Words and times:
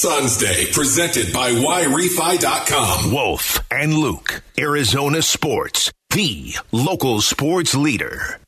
Suns 0.00 0.38
Day, 0.38 0.64
presented 0.72 1.30
by 1.30 1.50
YRefi.com. 1.50 3.12
Wolf 3.12 3.60
and 3.70 3.92
Luke, 3.92 4.42
Arizona 4.58 5.20
Sports, 5.20 5.92
the 6.08 6.54
local 6.72 7.20
sports 7.20 7.74
leader. 7.74 8.38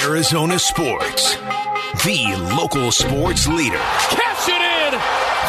Arizona 0.00 0.58
Sports, 0.58 1.34
the 2.04 2.54
local 2.58 2.90
sports 2.90 3.46
leader. 3.48 3.76
Catch 3.76 4.48
it 4.48 4.62
in 4.94 4.98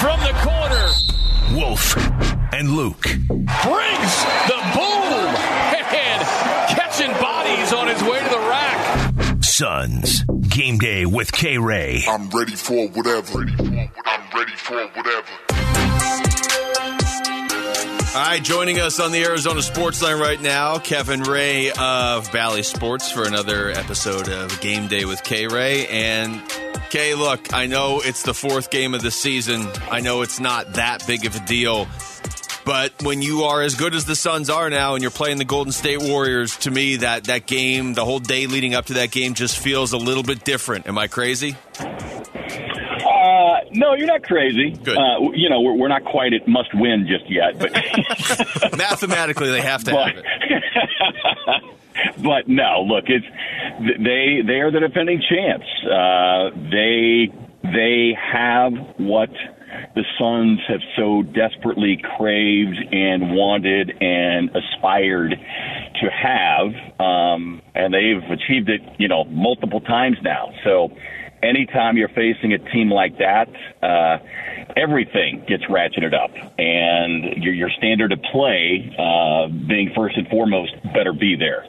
from 0.02 0.20
the 0.20 0.34
corner. 0.44 0.90
Wolf 1.58 1.96
and 2.54 2.72
Luke. 2.76 3.04
Brings 3.04 4.14
the 4.50 4.60
boom 4.76 5.36
and 5.72 6.22
catching 6.76 7.12
bodies 7.14 7.72
on 7.72 7.88
his 7.88 8.04
way 8.04 8.20
to 8.22 8.30
the 8.30 8.40
rack. 8.40 9.42
Suns, 9.42 10.24
game 10.50 10.78
day 10.80 11.06
with 11.06 11.32
K 11.32 11.58
Ray. 11.58 12.04
I'm 12.10 12.30
ready 12.32 12.56
for 12.58 12.90
whatever. 12.90 13.40
Ready 13.40 13.56
for 13.56 13.64
what- 13.64 13.90
I'm 14.06 14.21
ready 14.42 14.56
for 14.56 14.88
whatever. 14.96 15.28
All 18.14 18.26
right, 18.26 18.44
joining 18.44 18.80
us 18.80 19.00
on 19.00 19.12
the 19.12 19.24
Arizona 19.24 19.62
Sports 19.62 20.02
Line 20.02 20.20
right 20.20 20.42
now, 20.42 20.80
Kevin 20.80 21.22
Ray 21.22 21.72
of 21.72 22.32
Bally 22.32 22.64
Sports 22.64 23.12
for 23.12 23.24
another 23.24 23.70
episode 23.70 24.30
of 24.30 24.60
Game 24.60 24.88
Day 24.88 25.06
with 25.06 25.24
K 25.24 25.48
Ray. 25.48 25.88
And 25.88 26.42
Kay, 26.90 27.14
look, 27.14 27.54
I 27.54 27.68
know 27.68 28.02
it's 28.04 28.24
the 28.24 28.34
fourth 28.34 28.72
game 28.72 28.96
of 28.96 29.02
the 29.02 29.12
season. 29.12 29.68
I 29.90 30.02
know 30.02 30.24
it's 30.24 30.40
not 30.40 30.74
that 30.74 31.06
big 31.06 31.26
of 31.26 31.36
a 31.36 31.46
deal. 31.46 31.88
But 32.66 32.94
when 33.04 33.22
you 33.22 33.44
are 33.44 33.62
as 33.62 33.76
good 33.76 33.96
as 33.96 34.06
the 34.06 34.16
Suns 34.16 34.50
are 34.50 34.70
now 34.70 34.96
and 34.96 35.02
you're 35.02 35.12
playing 35.12 35.38
the 35.38 35.46
Golden 35.46 35.72
State 35.72 36.02
Warriors, 36.02 36.58
to 36.58 36.72
me, 36.72 36.98
that, 36.98 37.26
that 37.26 37.46
game, 37.46 37.94
the 37.94 38.06
whole 38.06 38.20
day 38.20 38.48
leading 38.48 38.76
up 38.76 38.88
to 38.88 38.96
that 38.96 39.12
game 39.12 39.36
just 39.36 39.58
feels 39.58 39.94
a 39.94 39.98
little 39.98 40.24
bit 40.24 40.44
different. 40.44 40.88
Am 40.88 40.98
I 40.98 41.08
crazy? 41.08 41.56
No, 43.74 43.94
you're 43.96 44.08
not 44.08 44.24
crazy. 44.24 44.72
Good. 44.72 44.98
Uh, 44.98 45.32
you 45.34 45.50
know, 45.50 45.62
we're, 45.62 45.76
we're 45.76 45.88
not 45.88 46.04
quite 46.04 46.34
at 46.34 46.48
must 46.48 46.70
win 46.74 47.08
just 47.08 47.30
yet, 47.30 47.58
but 47.60 47.72
Mathematically, 48.78 49.50
they 49.50 49.62
have 49.62 49.84
to 49.86 49.92
have 49.92 50.16
but, 50.16 50.26
it. 50.26 51.74
but 52.24 52.48
no, 52.48 52.84
look, 52.88 53.06
it's 53.08 53.26
they 53.80 54.42
they 54.46 54.60
are 54.60 54.72
the 54.72 54.80
defending 54.80 55.22
champs. 55.28 55.68
Uh, 55.86 56.50
they 56.70 57.30
they 57.64 58.18
have 58.20 58.74
what 58.98 59.30
the 59.96 60.04
Suns 60.20 60.60
have 60.68 60.82
so 60.98 61.24
desperately 61.24 62.02
craved 62.18 62.78
and 62.92 63.34
wanted 63.36 63.92
and 64.02 64.50
aspired 64.50 65.32
to 65.32 66.10
have, 66.10 67.00
um, 67.00 67.62
and 67.74 67.94
they've 67.94 68.24
achieved 68.32 68.70
it, 68.70 68.82
you 68.98 69.08
know, 69.08 69.24
multiple 69.26 69.82
times 69.82 70.18
now. 70.24 70.52
So 70.64 70.92
anytime 71.44 71.98
you're 71.98 72.10
facing 72.10 72.54
a 72.54 72.58
team 72.72 72.90
like 72.90 73.18
that, 73.18 73.50
uh, 73.82 74.18
everything 74.76 75.44
gets 75.48 75.64
ratcheted 75.66 76.14
up, 76.14 76.32
and 76.58 77.44
your, 77.44 77.54
your 77.54 77.70
standard 77.70 78.12
of 78.12 78.22
play, 78.32 78.96
uh, 78.98 79.48
being 79.68 79.92
first 79.96 80.18
and 80.18 80.28
foremost, 80.28 80.74
better 80.94 81.14
be 81.14 81.36
there. 81.36 81.68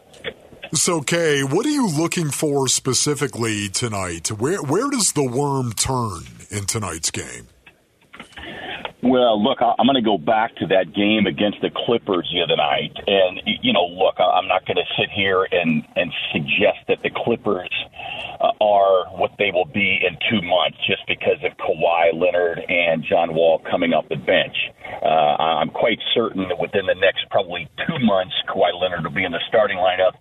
So, 0.75 1.03
Kay, 1.03 1.43
what 1.43 1.67
are 1.67 1.71
you 1.71 1.87
looking 1.87 2.31
for 2.31 2.67
specifically 2.67 3.69
tonight? 3.69 4.29
Where 4.29 4.63
where 4.63 4.89
does 4.89 5.13
the 5.13 5.23
worm 5.23 5.73
turn 5.73 6.23
in 6.51 6.65
tonight's 6.65 7.11
game? 7.11 7.49
Well, 9.03 9.43
look, 9.43 9.59
I'm 9.59 9.87
going 9.87 9.99
to 9.99 10.01
go 10.01 10.17
back 10.17 10.55
to 10.63 10.67
that 10.69 10.95
game 10.95 11.27
against 11.27 11.59
the 11.61 11.75
Clippers 11.75 12.31
the 12.31 12.39
other 12.39 12.55
night, 12.55 12.95
and 13.11 13.43
you 13.61 13.73
know, 13.73 13.83
look, 13.83 14.15
I'm 14.23 14.47
not 14.47 14.63
going 14.65 14.79
to 14.79 14.87
sit 14.95 15.11
here 15.11 15.43
and 15.43 15.83
and 15.97 16.13
suggest 16.31 16.87
that 16.87 17.03
the 17.03 17.11
Clippers 17.11 17.75
uh, 18.39 18.55
are 18.63 19.11
what 19.19 19.35
they 19.43 19.51
will 19.51 19.67
be 19.67 19.99
in 20.07 20.15
two 20.31 20.39
months 20.47 20.79
just 20.87 21.03
because 21.11 21.43
of 21.43 21.51
Kawhi 21.59 22.15
Leonard 22.15 22.63
and 22.69 23.03
John 23.03 23.35
Wall 23.35 23.59
coming 23.69 23.91
off 23.93 24.07
the 24.09 24.23
bench. 24.23 24.55
Uh, 25.03 25.35
I'm 25.59 25.71
quite 25.71 25.99
certain 26.15 26.47
that 26.47 26.63
within 26.63 26.87
the 26.87 26.95
next 26.95 27.27
probably 27.29 27.67
two 27.83 27.99
months, 27.99 28.35
Kawhi 28.47 28.71
Leonard 28.71 29.03
will 29.03 29.19
be 29.19 29.25
in 29.25 29.33
the 29.33 29.43
starting 29.49 29.79
lineup. 29.79 30.15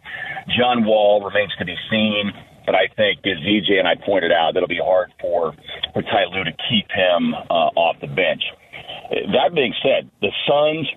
John 0.58 0.86
Wall 0.86 1.22
remains 1.22 1.54
to 1.60 1.66
be 1.66 1.78
seen. 1.92 2.34
But 2.66 2.76
I 2.76 2.88
think, 2.96 3.26
as 3.26 3.42
EJ 3.42 3.80
and 3.80 3.88
I 3.88 3.96
pointed 3.96 4.32
out, 4.32 4.56
it'll 4.56 4.68
be 4.68 4.82
hard 4.82 5.12
for 5.20 5.54
for 5.94 6.02
Ty 6.04 6.26
Lue 6.32 6.44
to 6.44 6.54
keep 6.70 6.86
him 6.94 7.34
uh, 7.34 7.74
off 7.74 7.98
the 8.00 8.08
bench. 8.08 8.42
That 9.28 9.54
being 9.54 9.74
said, 9.84 10.10
the 10.22 10.32
Suns 10.48 10.88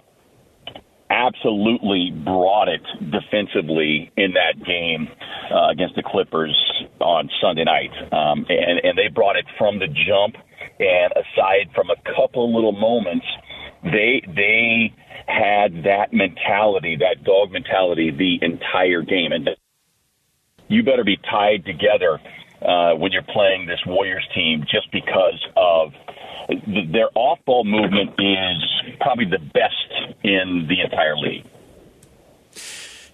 absolutely 1.11 2.11
brought 2.25 2.69
it 2.69 2.83
defensively 3.11 4.11
in 4.17 4.33
that 4.33 4.65
game 4.65 5.09
uh, 5.53 5.69
against 5.71 5.95
the 5.95 6.03
Clippers 6.03 6.57
on 7.01 7.29
Sunday 7.41 7.65
night, 7.65 7.93
um, 8.13 8.47
and 8.49 8.81
and 8.83 8.99
they 8.99 9.09
brought 9.09 9.37
it 9.37 9.47
from 9.59 9.79
the 9.79 9.87
jump. 9.87 10.37
And 10.81 11.13
aside 11.13 11.71
from 11.75 11.91
a 11.91 11.97
couple 12.17 12.53
little 12.55 12.73
moments, 12.73 13.27
they 13.84 14.23
they 14.27 14.95
had 15.27 15.84
that 15.84 16.13
mentality, 16.13 16.97
that 16.97 17.25
dog 17.25 17.53
mentality, 17.53 18.11
the 18.11 18.45
entire 18.45 19.03
game, 19.03 19.33
and 19.33 19.51
you 20.69 20.83
better 20.83 21.05
be 21.05 21.17
tied 21.31 21.65
together 21.65 22.19
uh, 22.63 22.95
when 22.95 23.13
you're 23.13 23.23
playing 23.23 23.67
this 23.67 23.81
Warriors 23.87 24.27
team, 24.34 24.65
just 24.71 24.91
because 24.91 25.41
of 25.57 25.93
th- 26.49 26.93
their 26.93 27.09
off-ball 27.15 27.65
movement 27.65 28.10
is 28.19 28.97
probably 29.00 29.27
the 29.27 29.38
best 29.38 30.16
in 30.22 30.66
the 30.69 30.81
entire 30.82 31.16
league. 31.16 31.44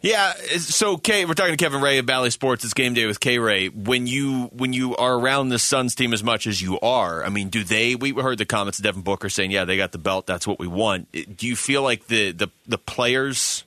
Yeah, 0.02 0.32
so 0.58 0.96
Kay, 0.96 1.26
we're 1.26 1.34
talking 1.34 1.52
to 1.54 1.62
Kevin 1.62 1.82
Ray 1.82 1.98
of 1.98 2.06
Bally 2.06 2.30
Sports. 2.30 2.64
It's 2.64 2.72
game 2.72 2.94
day 2.94 3.04
with 3.04 3.20
K 3.20 3.38
Ray. 3.38 3.69
When 3.69 4.06
you 4.06 4.44
when 4.46 4.72
you 4.72 4.96
are 4.96 5.19
around 5.19 5.50
the 5.50 5.58
Suns 5.58 5.94
team 5.94 6.14
as 6.14 6.24
much 6.24 6.46
as 6.46 6.62
you 6.62 6.80
are, 6.80 7.22
I 7.22 7.28
mean, 7.28 7.50
do 7.50 7.62
they? 7.64 7.96
We 7.96 8.12
heard 8.12 8.38
the 8.38 8.46
comments 8.46 8.78
of 8.78 8.84
Devin 8.84 9.02
Booker 9.02 9.28
saying, 9.28 9.50
"Yeah, 9.50 9.66
they 9.66 9.76
got 9.76 9.92
the 9.92 9.98
belt. 9.98 10.26
That's 10.26 10.46
what 10.46 10.58
we 10.58 10.66
want." 10.66 11.12
Do 11.36 11.46
you 11.46 11.54
feel 11.54 11.82
like 11.82 12.06
the 12.06 12.32
the 12.32 12.48
the 12.66 12.78
players 12.78 13.64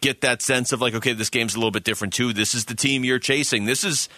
get 0.00 0.22
that 0.22 0.42
sense 0.42 0.72
of 0.72 0.80
like, 0.80 0.94
okay, 0.94 1.12
this 1.12 1.30
game's 1.30 1.54
a 1.54 1.58
little 1.58 1.70
bit 1.70 1.84
different 1.84 2.14
too. 2.14 2.32
This 2.32 2.54
is 2.54 2.64
the 2.64 2.74
team 2.74 3.04
you're 3.04 3.20
chasing. 3.20 3.64
This 3.64 3.84
is 3.84 4.08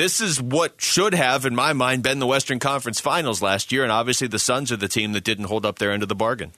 this 0.00 0.22
is 0.22 0.40
what 0.40 0.80
should 0.80 1.14
have, 1.14 1.44
in 1.44 1.54
my 1.54 1.74
mind, 1.74 2.02
been 2.02 2.20
the 2.20 2.26
Western 2.26 2.58
Conference 2.58 3.00
Finals 3.00 3.42
last 3.42 3.70
year, 3.70 3.82
and 3.82 3.92
obviously 3.92 4.26
the 4.26 4.38
Suns 4.38 4.72
are 4.72 4.76
the 4.78 4.88
team 4.88 5.12
that 5.12 5.24
didn't 5.24 5.44
hold 5.44 5.66
up 5.66 5.78
their 5.78 5.92
end 5.92 6.02
of 6.02 6.08
the 6.08 6.14
bargain. 6.14 6.52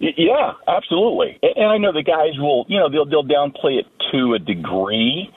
Yeah, 0.00 0.52
absolutely. 0.68 1.40
And 1.42 1.66
I 1.66 1.78
know 1.78 1.92
the 1.92 2.04
guys 2.04 2.38
will, 2.38 2.66
you 2.68 2.78
know, 2.78 2.88
they'll 2.88 3.06
they'll 3.06 3.24
downplay 3.24 3.80
it 3.80 3.86
to 4.12 4.34
a 4.34 4.38
degree, 4.38 5.28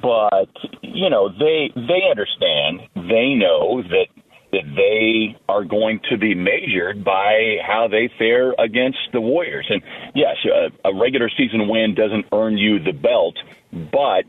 but 0.00 0.48
you 0.80 1.10
know, 1.10 1.28
they 1.28 1.70
they 1.74 2.08
understand. 2.10 2.80
They 2.94 3.34
know 3.34 3.82
that 3.82 4.06
that 4.52 4.64
they 4.76 5.36
are 5.48 5.64
going 5.64 6.00
to 6.10 6.18
be 6.18 6.34
measured 6.34 7.02
by 7.02 7.56
how 7.66 7.88
they 7.88 8.10
fare 8.18 8.54
against 8.58 8.98
the 9.12 9.20
Warriors. 9.20 9.66
And 9.70 9.82
yes, 10.14 10.36
a, 10.44 10.88
a 10.88 10.94
regular 10.94 11.30
season 11.36 11.68
win 11.68 11.94
doesn't 11.94 12.26
earn 12.32 12.58
you 12.58 12.78
the 12.78 12.92
belt, 12.92 13.36
but 13.72 14.24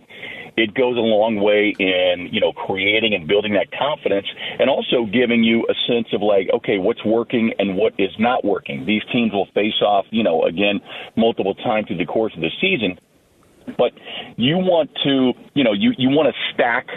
it 0.56 0.74
goes 0.74 0.98
a 0.98 1.02
long 1.02 1.38
way 1.38 1.76
in 1.78 2.30
you 2.32 2.40
know 2.40 2.54
creating 2.54 3.14
and 3.14 3.28
building 3.28 3.54
that 3.54 3.72
confidence 3.72 4.28
and 4.60 4.70
also 4.70 5.06
giving 5.06 5.44
you 5.44 5.66
a 5.68 5.74
sense 5.88 6.08
of 6.14 6.22
like 6.22 6.48
okay 6.54 6.78
what's 6.78 7.04
working 7.04 7.54
and 7.58 7.76
what 7.76 7.94
is 7.98 8.12
not 8.20 8.46
working 8.46 8.86
these 8.86 9.02
teams 9.12 9.34
will 9.34 9.48
face 9.56 9.82
off 9.82 10.06
you 10.12 10.24
know 10.24 10.44
again 10.44 10.80
multiple 11.16 11.56
times 11.56 11.88
through 11.88 11.98
the 11.98 12.06
course 12.06 12.34
of 12.36 12.42
the 12.42 12.52
season 12.62 13.00
but 13.78 13.94
you 14.38 14.58
want 14.58 14.92
to 15.04 15.34
you 15.56 15.64
know 15.64 15.74
you 15.74 15.92
you 15.98 16.10
want 16.10 16.34
to 16.34 16.54
stack 16.54 16.88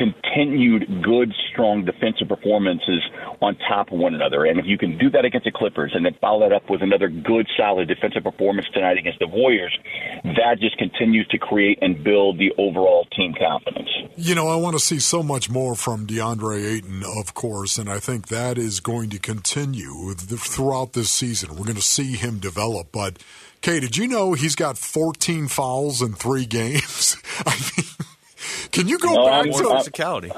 continued 0.00 1.04
good 1.04 1.28
strong 1.52 1.84
defensive 1.84 2.28
performances 2.28 3.04
on 3.42 3.56
top 3.68 3.92
of 3.92 3.98
one 3.98 4.14
another 4.14 4.46
and 4.46 4.58
if 4.58 4.64
you 4.64 4.78
can 4.78 4.96
do 4.96 5.10
that 5.10 5.26
against 5.26 5.44
the 5.44 5.52
clippers 5.52 5.92
and 5.94 6.04
then 6.06 6.16
follow 6.20 6.48
that 6.48 6.54
up 6.56 6.64
with 6.70 6.80
another 6.80 7.08
good 7.08 7.46
solid 7.56 7.86
defensive 7.86 8.24
performance 8.24 8.66
tonight 8.72 8.96
against 8.96 9.18
the 9.18 9.28
warriors 9.28 9.76
that 10.24 10.56
just 10.58 10.76
continues 10.78 11.26
to 11.28 11.36
create 11.36 11.78
and 11.82 12.02
build 12.02 12.38
the 12.38 12.50
overall 12.56 13.04
team 13.14 13.34
confidence 13.36 13.90
You 14.16 14.34
know, 14.34 14.48
I 14.48 14.56
want 14.56 14.74
to 14.74 14.84
see 14.84 14.98
so 14.98 15.22
much 15.22 15.48
more 15.48 15.74
from 15.74 16.06
DeAndre 16.06 16.76
Ayton, 16.76 17.02
of 17.18 17.32
course, 17.32 17.78
and 17.78 17.88
I 17.88 17.98
think 17.98 18.28
that 18.28 18.58
is 18.58 18.80
going 18.80 19.08
to 19.10 19.18
continue 19.18 20.14
throughout 20.14 20.92
this 20.92 21.10
season. 21.10 21.50
We're 21.50 21.64
going 21.64 21.76
to 21.76 21.82
see 21.82 22.16
him 22.16 22.38
develop. 22.38 22.92
But, 22.92 23.18
Kay, 23.62 23.80
did 23.80 23.96
you 23.96 24.06
know 24.08 24.34
he's 24.34 24.56
got 24.56 24.76
14 24.76 25.48
fouls 25.48 26.02
in 26.02 26.12
three 26.12 26.44
games? 26.60 27.16
I 27.46 27.54
mean, 27.76 27.86
can 28.72 28.88
you 28.88 28.98
go 28.98 29.14
No, 29.14 29.24
back 29.26 29.32
I'm- 29.46 29.52
to 29.52 29.68
I'm- 29.68 29.76
physicality. 29.78 30.36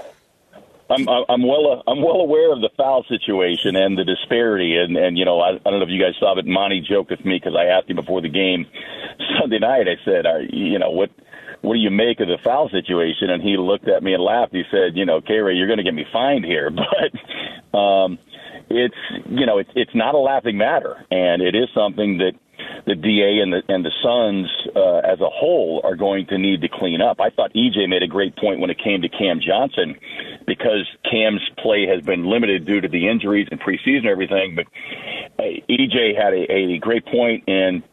I'm 0.91 1.09
I'm 1.09 1.43
well 1.47 1.83
I'm 1.87 2.03
well 2.03 2.21
aware 2.21 2.53
of 2.53 2.61
the 2.61 2.69
foul 2.77 3.03
situation 3.09 3.77
and 3.77 3.97
the 3.97 4.05
disparity. 4.05 4.77
And 4.77 4.95
and 4.97 5.17
you 5.17 5.25
know 5.25 5.41
I, 5.41 5.53
I 5.55 5.71
don't 5.71 5.79
know 5.79 5.85
if 5.87 5.89
you 5.89 6.01
guys 6.03 6.13
saw 6.21 6.35
but 6.35 6.45
Monty 6.45 6.81
joked 6.87 7.11
with 7.11 7.25
me 7.25 7.37
because 7.39 7.57
I 7.59 7.65
asked 7.67 7.89
him 7.89 7.97
before 7.97 8.21
the 8.21 8.29
game 8.29 8.67
Sunday 9.41 9.59
night. 9.59 9.87
I 9.89 9.97
said 10.05 10.27
are, 10.27 10.43
you 10.43 10.79
know 10.79 10.91
what 10.91 11.09
what 11.63 11.75
do 11.75 11.79
you 11.81 11.91
make 11.91 12.21
of 12.21 12.29
the 12.29 12.37
foul 12.45 12.69
situation? 12.69 13.31
And 13.31 13.43
he 13.43 13.57
looked 13.57 13.89
at 13.89 14.03
me 14.03 14.13
and 14.13 14.23
laughed. 14.23 14.53
He 14.53 14.65
said 14.71 14.95
you 14.95 15.07
know 15.07 15.23
K-Ray 15.23 15.55
you're 15.55 15.69
going 15.69 15.79
to 15.79 15.85
get 15.85 15.95
me 15.95 16.05
fined 16.13 16.45
here. 16.45 16.71
But 17.73 17.79
um 17.79 18.19
it's 18.69 18.97
you 19.31 19.47
know 19.47 19.59
it's 19.59 19.71
it's 19.75 19.95
not 19.95 20.15
a 20.15 20.19
laughing 20.19 20.59
matter. 20.59 21.07
And 21.11 21.41
it 21.41 21.55
is 21.55 21.69
something 21.75 22.19
that 22.19 22.33
the 22.87 22.95
DA 22.95 23.39
and 23.41 23.53
the 23.53 23.63
and 23.69 23.85
the 23.85 23.93
Suns 24.03 24.49
uh, 24.75 24.99
as 24.99 25.21
a 25.21 25.29
whole 25.29 25.81
are 25.85 25.95
going 25.95 26.27
to 26.27 26.39
need 26.39 26.63
to 26.63 26.69
clean 26.69 27.01
up. 27.01 27.21
I 27.21 27.31
thought 27.31 27.53
EJ 27.55 27.89
made 27.89 28.03
a 28.03 28.09
great 28.09 28.37
point 28.37 28.61
when 28.61 28.71
it 28.71 28.79
came 28.79 29.03
to 29.03 29.09
Cam 29.09 29.41
Johnson 29.41 29.97
because 30.47 30.89
Cam's 31.09 31.43
play 31.59 31.87
has 31.87 32.03
been 32.03 32.25
limited 32.25 32.67
due 32.67 32.81
to 32.81 32.89
the 32.89 33.09
injuries 33.09 33.49
and 33.51 33.61
preseason 33.61 33.99
and 33.99 34.07
everything. 34.07 34.57
But 34.57 34.67
uh, 35.39 35.63
EJ 35.71 36.17
had 36.17 36.35
a, 36.35 36.53
a 36.53 36.79
great 36.79 37.07
point 37.07 37.45
in 37.47 37.85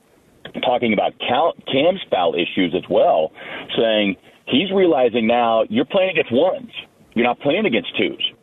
talking 0.63 0.94
about 0.94 1.13
Cal, 1.19 1.53
Cam's 1.71 2.01
foul 2.09 2.33
issues 2.33 2.74
as 2.75 2.88
well, 2.89 3.31
saying 3.77 4.15
he's 4.45 4.71
realizing 4.71 5.27
now 5.27 5.65
you're 5.69 5.85
playing 5.85 6.12
against 6.12 6.31
ones, 6.31 6.71
you're 7.13 7.25
not 7.25 7.39
playing 7.39 7.65
against 7.65 7.95
twos. 7.97 8.33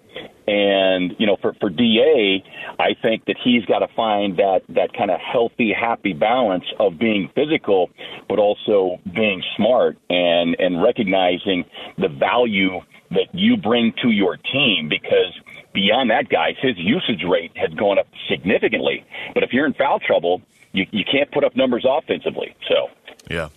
And 0.47 1.15
you 1.19 1.27
know, 1.27 1.37
for 1.43 1.55
for 1.55 1.71
Da, 1.71 2.45
I 2.79 2.95
think 3.03 3.25
that 3.27 3.37
he's 3.43 3.65
got 3.65 3.81
to 3.81 3.89
find 3.95 4.37
that 4.37 4.63
that 4.69 4.93
kind 4.97 5.11
of 5.11 5.19
healthy, 5.21 5.73
happy 5.73 6.13
balance 6.13 6.65
of 6.79 6.99
being 6.99 7.31
physical, 7.35 7.91
but 8.29 8.39
also 8.39 8.99
being 9.13 9.43
smart 9.57 9.99
and 10.09 10.55
and 10.61 10.83
recognizing 10.83 11.65
the 11.99 12.09
value 12.09 12.81
that 13.11 13.29
you 13.33 13.57
bring 13.57 13.93
to 14.03 14.11
your 14.11 14.37
team. 14.37 14.89
Because 14.89 15.33
beyond 15.75 16.11
that, 16.11 16.29
guys, 16.29 16.55
his 16.61 16.77
usage 16.77 17.25
rate 17.29 17.51
has 17.57 17.71
gone 17.75 17.99
up 17.99 18.07
significantly. 18.29 19.05
But 19.35 19.43
if 19.43 19.53
you're 19.53 19.67
in 19.67 19.75
foul 19.75 19.99
trouble, 19.99 20.43
you 20.73 20.87
you 20.93 21.05
can't 21.05 21.31
put 21.33 21.43
up 21.43 21.57
numbers 21.57 21.85
offensively. 21.89 22.55
So. 22.69 22.89
Yeah. 23.29 23.49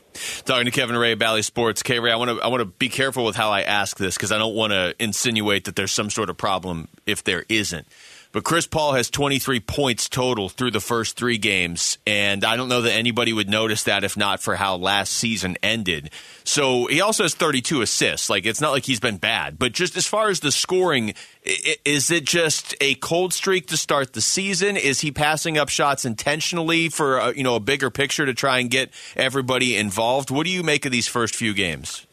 Talking 0.45 0.65
to 0.65 0.71
Kevin 0.71 0.97
Ray, 0.97 1.13
Bally 1.13 1.41
Sports. 1.43 1.83
K 1.83 1.99
Ray, 1.99 2.11
I 2.11 2.15
want 2.15 2.31
to 2.31 2.43
I 2.43 2.47
want 2.47 2.61
to 2.61 2.65
be 2.65 2.89
careful 2.89 3.23
with 3.23 3.35
how 3.35 3.51
I 3.51 3.61
ask 3.61 3.97
this 3.97 4.15
because 4.15 4.31
I 4.31 4.37
don't 4.37 4.55
want 4.55 4.71
to 4.73 4.95
insinuate 4.99 5.65
that 5.65 5.75
there's 5.75 5.91
some 5.91 6.09
sort 6.09 6.29
of 6.29 6.37
problem 6.37 6.87
if 7.05 7.23
there 7.23 7.45
isn't. 7.49 7.87
But 8.31 8.43
Chris 8.43 8.67
Paul 8.67 8.93
has 8.93 9.09
23 9.09 9.59
points 9.61 10.07
total 10.07 10.49
through 10.49 10.69
the 10.69 10.79
first 10.79 11.17
three 11.17 11.39
games, 11.39 11.97
and 12.05 12.45
I 12.45 12.57
don't 12.57 12.69
know 12.69 12.83
that 12.83 12.93
anybody 12.93 13.33
would 13.33 13.49
notice 13.49 13.85
that 13.85 14.03
if 14.03 14.15
not 14.15 14.39
for 14.39 14.55
how 14.55 14.75
last 14.75 15.13
season 15.13 15.57
ended. 15.63 16.11
So 16.43 16.85
he 16.85 17.01
also 17.01 17.23
has 17.23 17.33
32 17.33 17.81
assists. 17.81 18.29
Like 18.29 18.45
it's 18.45 18.61
not 18.61 18.69
like 18.69 18.85
he's 18.85 18.99
been 18.99 19.17
bad, 19.17 19.57
but 19.57 19.71
just 19.71 19.97
as 19.97 20.05
far 20.05 20.29
as 20.29 20.41
the 20.41 20.51
scoring, 20.51 21.15
is 21.43 22.11
it 22.11 22.23
just 22.23 22.75
a 22.79 22.93
cold 22.95 23.33
streak 23.33 23.65
to 23.67 23.77
start 23.77 24.13
the 24.13 24.21
season? 24.21 24.77
Is 24.77 25.01
he 25.01 25.11
passing 25.11 25.57
up 25.57 25.69
shots 25.69 26.05
intentionally 26.05 26.89
for 26.89 27.17
a, 27.17 27.33
you 27.35 27.43
know 27.43 27.55
a 27.55 27.59
bigger 27.59 27.89
picture 27.89 28.27
to 28.27 28.35
try 28.35 28.59
and 28.59 28.69
get 28.69 28.91
everybody 29.15 29.75
involved? 29.75 30.29
What 30.29 30.45
do 30.45 30.51
you 30.51 30.61
make 30.61 30.85
of 30.85 30.91
these 30.91 31.07
first 31.07 31.35
few 31.35 31.55
games? 31.55 32.05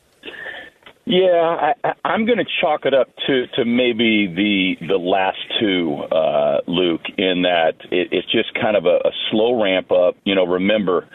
Yeah, 1.08 1.73
I, 1.85 1.93
I'm 2.05 2.26
going 2.26 2.38
to 2.38 2.44
chalk 2.61 2.81
it 2.85 2.93
up 2.93 3.06
to 3.29 3.47
to 3.55 3.64
maybe 3.64 4.26
the 4.26 4.87
the 4.88 4.97
last 4.99 5.38
two, 5.61 6.03
uh, 6.11 6.58
Luke. 6.67 7.03
In 7.17 7.43
that 7.43 7.75
it, 7.93 8.08
it's 8.11 8.31
just 8.32 8.53
kind 8.61 8.76
of 8.76 8.87
a, 8.87 8.97
a 9.06 9.12
slow 9.31 9.62
ramp 9.62 9.93
up. 9.93 10.17
You 10.25 10.35
know, 10.35 10.44
remember, 10.44 11.08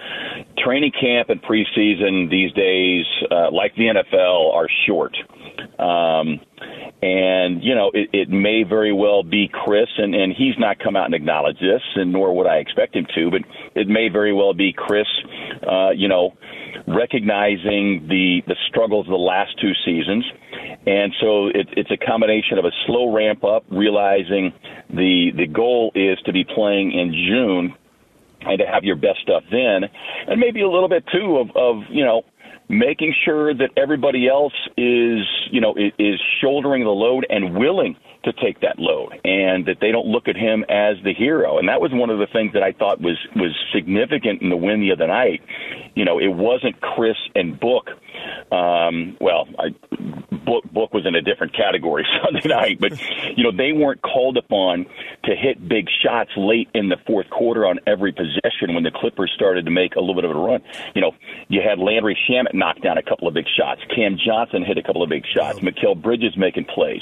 training 0.63 0.93
camp 0.97 1.29
and 1.29 1.41
preseason 1.43 2.31
these 2.31 2.53
days, 2.53 3.05
uh, 3.29 3.51
like 3.51 3.75
the 3.75 3.91
NFL, 3.91 4.53
are 4.53 4.69
short. 4.87 5.13
Um, 5.77 6.39
and 7.01 7.61
you 7.61 7.75
know, 7.75 7.91
it, 7.93 8.09
it 8.13 8.29
may 8.29 8.63
very 8.63 8.93
well 8.93 9.23
be 9.23 9.49
Chris, 9.51 9.89
and 9.97 10.15
and 10.15 10.31
he's 10.31 10.55
not 10.57 10.79
come 10.79 10.95
out 10.95 11.07
and 11.07 11.15
acknowledged 11.15 11.59
this, 11.59 11.81
and 11.95 12.13
nor 12.13 12.33
would 12.37 12.47
I 12.47 12.59
expect 12.59 12.95
him 12.95 13.07
to. 13.15 13.29
But 13.29 13.41
it 13.75 13.89
may 13.89 14.07
very 14.07 14.31
well 14.31 14.53
be 14.53 14.71
Chris. 14.71 15.07
Uh, 15.69 15.89
you 15.89 16.07
know 16.07 16.31
recognizing 16.87 18.07
the 18.07 18.41
the 18.47 18.55
struggles 18.67 19.05
of 19.07 19.11
the 19.11 19.17
last 19.17 19.59
two 19.59 19.73
seasons, 19.85 20.25
and 20.85 21.13
so 21.19 21.47
it, 21.47 21.67
it's 21.77 21.91
a 21.91 21.97
combination 21.97 22.57
of 22.57 22.65
a 22.65 22.71
slow 22.85 23.13
ramp 23.13 23.43
up, 23.43 23.63
realizing 23.69 24.53
the 24.89 25.31
the 25.35 25.47
goal 25.47 25.91
is 25.95 26.17
to 26.25 26.33
be 26.33 26.43
playing 26.43 26.91
in 26.91 27.13
June 27.13 27.75
and 28.41 28.59
to 28.59 28.65
have 28.65 28.83
your 28.83 28.95
best 28.95 29.19
stuff 29.21 29.43
then, 29.51 29.83
and 30.27 30.39
maybe 30.39 30.61
a 30.61 30.69
little 30.69 30.89
bit 30.89 31.03
too 31.11 31.37
of, 31.37 31.55
of 31.55 31.83
you 31.89 32.03
know 32.03 32.23
making 32.69 33.13
sure 33.25 33.53
that 33.53 33.69
everybody 33.75 34.27
else 34.27 34.53
is 34.77 35.19
you 35.51 35.61
know 35.61 35.75
is 35.77 36.19
shouldering 36.39 36.83
the 36.83 36.89
load 36.89 37.25
and 37.29 37.55
willing 37.55 37.95
to 38.23 38.33
take 38.33 38.61
that 38.61 38.77
load 38.77 39.19
and 39.25 39.65
that 39.65 39.77
they 39.81 39.91
don't 39.91 40.07
look 40.07 40.27
at 40.27 40.35
him 40.35 40.63
as 40.69 40.97
the 41.03 41.13
hero. 41.13 41.57
And 41.57 41.67
that 41.69 41.81
was 41.81 41.91
one 41.91 42.09
of 42.09 42.19
the 42.19 42.27
things 42.27 42.53
that 42.53 42.63
I 42.63 42.71
thought 42.71 43.01
was 43.01 43.17
was 43.35 43.51
significant 43.73 44.41
in 44.41 44.49
the 44.49 44.57
win 44.57 44.79
the 44.79 44.91
other 44.91 45.07
night. 45.07 45.41
You 45.95 46.05
know, 46.05 46.19
it 46.19 46.27
wasn't 46.27 46.79
Chris 46.81 47.17
and 47.35 47.59
Book. 47.59 47.89
Um, 48.51 49.17
well, 49.19 49.47
I, 49.57 49.69
Book 50.45 50.63
Book 50.71 50.93
was 50.93 51.05
in 51.05 51.15
a 51.15 51.21
different 51.21 51.55
category 51.55 52.05
Sunday 52.23 52.47
night, 52.47 52.77
but 52.79 52.93
you 53.35 53.43
know 53.43 53.51
they 53.51 53.71
weren't 53.71 54.01
called 54.01 54.37
upon 54.37 54.85
to 55.23 55.35
hit 55.35 55.67
big 55.67 55.87
shots 56.03 56.31
late 56.35 56.69
in 56.73 56.89
the 56.89 56.97
fourth 57.07 57.29
quarter 57.29 57.65
on 57.65 57.79
every 57.87 58.11
possession 58.11 58.73
when 58.73 58.83
the 58.83 58.91
Clippers 58.91 59.31
started 59.35 59.65
to 59.65 59.71
make 59.71 59.95
a 59.95 59.99
little 59.99 60.15
bit 60.15 60.25
of 60.25 60.31
a 60.31 60.39
run. 60.39 60.61
You 60.93 61.01
know, 61.01 61.11
you 61.47 61.61
had 61.61 61.79
Landry 61.79 62.17
Shamet 62.29 62.53
knock 62.53 62.81
down 62.81 62.97
a 62.97 63.03
couple 63.03 63.27
of 63.27 63.33
big 63.33 63.45
shots. 63.57 63.81
Cam 63.95 64.17
Johnson 64.23 64.63
hit 64.63 64.77
a 64.77 64.83
couple 64.83 65.01
of 65.03 65.09
big 65.09 65.23
shots. 65.25 65.59
Mikal 65.59 65.99
Bridges 65.99 66.35
making 66.37 66.65
plays. 66.65 67.01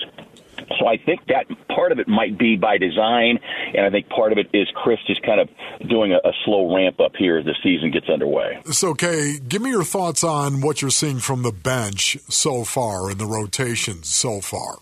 So 0.78 0.88
I 0.88 0.98
think 0.98 1.22
that 1.28 1.46
part 1.68 1.92
of 1.92 2.00
it 2.00 2.08
might 2.08 2.38
be 2.38 2.56
by 2.56 2.78
design, 2.78 3.40
and 3.74 3.86
I 3.86 3.90
think 3.90 4.10
part 4.10 4.32
of 4.32 4.38
it 4.38 4.48
is 4.54 4.68
Chris 4.76 5.00
just 5.08 5.24
kind 5.24 5.40
of 5.40 5.50
doing 5.88 6.12
a, 6.12 6.18
a 6.18 6.32
slow 6.46 6.76
ramp 6.76 7.00
up 7.00 7.14
here 7.18 7.38
as 7.38 7.46
the 7.46 7.56
season 7.64 7.92
gets 7.92 8.10
underway. 8.10 8.62
So, 8.72 8.94
Kay, 8.94 9.40
give 9.40 9.62
me 9.62 9.72
your 9.72 9.84
thoughts 9.84 10.24
on 10.24 10.62
what 10.62 10.82
you're 10.82 10.92
seeing 10.92 11.20
from 11.20 11.44
the 11.44 11.52
bench 11.52 12.18
so 12.30 12.64
far 12.64 13.10
and 13.10 13.20
the 13.20 13.26
rotations 13.26 14.10
so 14.14 14.42
far. 14.42 14.80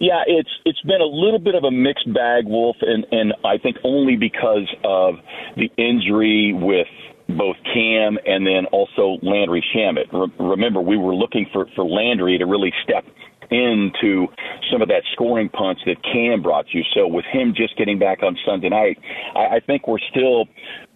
Yeah, 0.00 0.22
it's 0.26 0.50
it's 0.64 0.80
been 0.82 1.00
a 1.00 1.06
little 1.06 1.38
bit 1.38 1.54
of 1.54 1.64
a 1.64 1.70
mixed 1.70 2.12
bag, 2.12 2.46
Wolf, 2.46 2.76
and 2.80 3.06
and 3.10 3.34
I 3.44 3.58
think 3.58 3.76
only 3.84 4.16
because 4.16 4.68
of 4.84 5.14
the 5.56 5.70
injury 5.76 6.52
with 6.52 6.88
both 7.28 7.56
Cam 7.72 8.18
and 8.26 8.46
then 8.46 8.66
also 8.66 9.18
Landry 9.22 9.64
Shamet. 9.74 10.12
Re- 10.12 10.46
remember, 10.46 10.80
we 10.80 10.96
were 10.96 11.14
looking 11.14 11.46
for 11.52 11.66
for 11.74 11.84
Landry 11.84 12.38
to 12.38 12.44
really 12.44 12.72
step 12.82 13.04
into 13.50 14.26
some 14.70 14.82
of 14.82 14.88
that 14.88 15.02
scoring 15.12 15.48
punch 15.48 15.78
that 15.86 15.96
Cam 16.02 16.42
brought 16.42 16.66
you. 16.72 16.82
So 16.94 17.06
with 17.06 17.24
him 17.26 17.54
just 17.56 17.76
getting 17.76 17.98
back 17.98 18.22
on 18.22 18.36
Sunday 18.46 18.68
night, 18.68 18.98
I, 19.34 19.56
I 19.56 19.60
think 19.60 19.86
we're 19.86 19.98
still 20.10 20.46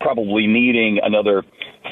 probably 0.00 0.46
needing 0.46 1.00
another 1.02 1.42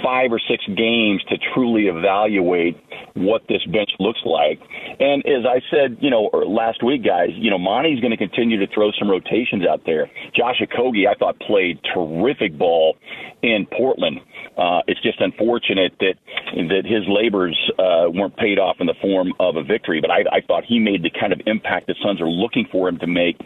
five 0.02 0.32
or 0.32 0.40
six 0.40 0.64
games 0.76 1.22
to 1.28 1.36
truly 1.54 1.86
evaluate 1.86 2.76
what 3.14 3.42
this 3.48 3.64
bench 3.66 3.90
looks 3.98 4.20
like. 4.24 4.60
And 5.00 5.24
as 5.26 5.44
I 5.46 5.60
said, 5.70 5.96
you 6.00 6.10
know, 6.10 6.30
last 6.46 6.82
week, 6.84 7.04
guys, 7.04 7.30
you 7.34 7.50
know, 7.50 7.58
Monty's 7.58 8.00
going 8.00 8.10
to 8.10 8.16
continue 8.16 8.58
to 8.58 8.72
throw 8.72 8.90
some 8.98 9.10
rotations 9.10 9.64
out 9.68 9.82
there. 9.86 10.10
Josh 10.34 10.60
Okogie, 10.60 11.08
I 11.08 11.14
thought, 11.14 11.38
played 11.40 11.80
terrific 11.94 12.58
ball 12.58 12.96
in 13.42 13.66
Portland. 13.76 14.20
Uh, 14.56 14.80
it's 14.86 15.00
just 15.02 15.20
unfortunate 15.20 15.92
that 16.00 16.14
that 16.54 16.84
his 16.86 17.04
labors 17.08 17.58
uh, 17.78 18.08
weren't 18.08 18.36
paid 18.36 18.58
off 18.58 18.76
in 18.80 18.86
the 18.86 18.94
form 19.02 19.32
of 19.38 19.56
a 19.56 19.62
victory. 19.62 20.00
But 20.00 20.10
I, 20.10 20.24
I 20.32 20.40
thought 20.40 20.64
he 20.64 20.78
made 20.78 21.02
the 21.02 21.10
kind 21.10 21.32
of 21.32 21.40
impact 21.46 21.86
the 21.88 21.94
Suns 22.02 22.20
are 22.20 22.28
looking 22.28 22.66
for 22.70 22.88
him 22.88 22.98
to 22.98 23.06
make 23.06 23.38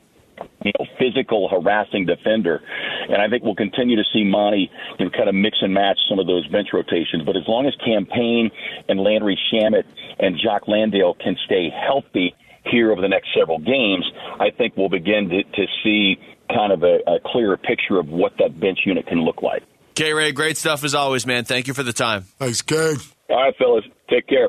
you 0.65 0.73
know, 0.79 0.87
physical, 0.99 1.49
harassing 1.49 2.07
defender. 2.07 2.63
And 3.09 3.21
I 3.21 3.29
think 3.29 3.43
we'll 3.43 3.55
continue 3.55 3.97
to 3.97 4.05
see 4.13 4.25
Monty 4.25 4.71
you 4.99 5.05
know, 5.05 5.11
kind 5.11 5.29
of 5.29 5.35
mix 5.35 5.59
and 5.61 5.75
match 5.75 5.99
some 6.09 6.19
of 6.19 6.27
those 6.27 6.47
bench 6.49 6.69
rotations. 6.73 7.25
But 7.25 7.37
as 7.37 7.47
long 7.49 7.67
as 7.67 7.75
Cam 7.85 8.07
Payne 8.07 8.51
and 8.89 9.01
Landry 9.01 9.39
Shamet 9.53 9.85
and 10.19 10.39
Jock 10.39 10.69
Landale 10.69 11.15
can 11.15 11.37
stay 11.45 11.71
healthy 11.71 12.35
here 12.65 12.93
over 12.93 13.01
the 13.01 13.09
next 13.09 13.29
several 13.37 13.59
games, 13.59 14.11
I 14.39 14.51
think 14.51 14.77
we'll 14.77 14.89
begin 14.91 15.29
to, 15.31 15.43
to 15.43 15.67
see 15.83 16.19
kind 16.53 16.73
of 16.73 16.83
a, 16.83 16.99
a 17.07 17.21
clearer 17.25 17.57
picture 17.57 17.99
of 17.99 18.09
what 18.09 18.37
that 18.39 18.59
bench 18.59 18.81
unit 18.85 19.07
can 19.07 19.23
look 19.23 19.43
like. 19.43 19.63
K 19.95 20.13
Ray, 20.13 20.33
great 20.33 20.57
stuff 20.57 20.85
as 20.85 20.95
always, 20.95 21.27
man. 21.27 21.45
Thank 21.45 21.69
you 21.69 21.75
for 21.75 21.83
the 21.83 21.93
time. 21.93 22.23
Thanks, 22.39 22.63
K. 22.63 22.95
All 23.29 23.37
right, 23.37 23.55
fellas. 23.57 23.85
Take 24.09 24.27
care. 24.27 24.49